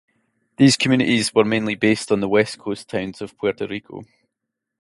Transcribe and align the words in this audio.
These 0.57 0.77
committees 0.77 1.31
were 1.35 1.43
mainly 1.45 1.75
based 1.75 2.11
on 2.11 2.21
the 2.21 2.27
west 2.27 2.57
coast 2.57 2.89
towns 2.89 3.21
of 3.21 3.37
Puerto 3.37 3.67
Rico. 3.67 4.03